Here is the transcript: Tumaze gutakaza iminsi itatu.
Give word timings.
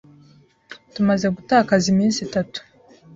Tumaze 0.93 1.27
gutakaza 1.35 1.85
iminsi 1.93 2.19
itatu. 2.27 2.59